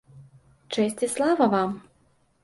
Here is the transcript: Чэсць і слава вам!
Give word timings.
Чэсць 0.75 1.03
і 1.07 1.09
слава 1.15 1.45
вам! 1.53 1.75